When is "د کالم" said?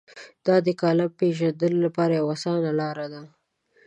0.65-1.09